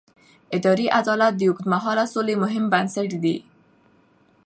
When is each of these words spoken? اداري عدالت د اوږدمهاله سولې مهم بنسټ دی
اداري 0.57 0.85
عدالت 0.99 1.33
د 1.37 1.41
اوږدمهاله 1.49 2.05
سولې 2.13 2.35
مهم 2.43 2.63
بنسټ 2.73 3.11
دی 3.23 3.35